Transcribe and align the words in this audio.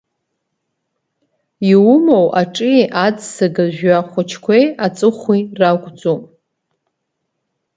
Иумоу 1.71 2.27
аҿи, 2.41 2.73
аӡсага 3.05 3.65
жәҩа 3.75 4.07
хәыҷқәеи, 4.09 4.65
аҵыхәеи 4.85 5.41
ракәӡоуп. 5.59 6.21